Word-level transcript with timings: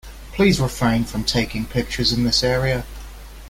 Please 0.33 0.59
refrain 0.59 1.03
from 1.05 1.23
taking 1.23 1.63
pictures 1.67 2.11
in 2.11 2.23
this 2.23 2.43
area. 2.43 2.85